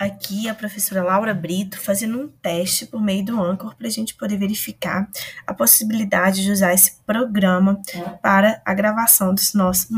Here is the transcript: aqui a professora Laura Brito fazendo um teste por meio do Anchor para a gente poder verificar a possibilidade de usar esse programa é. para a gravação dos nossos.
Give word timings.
aqui 0.00 0.48
a 0.48 0.54
professora 0.54 1.02
Laura 1.02 1.34
Brito 1.34 1.78
fazendo 1.78 2.18
um 2.18 2.26
teste 2.26 2.86
por 2.86 3.02
meio 3.02 3.22
do 3.22 3.38
Anchor 3.40 3.76
para 3.76 3.86
a 3.86 3.90
gente 3.90 4.14
poder 4.14 4.38
verificar 4.38 5.06
a 5.46 5.52
possibilidade 5.52 6.42
de 6.42 6.50
usar 6.50 6.72
esse 6.72 6.92
programa 7.06 7.78
é. 7.94 8.00
para 8.22 8.62
a 8.64 8.72
gravação 8.72 9.34
dos 9.34 9.52
nossos. 9.52 9.90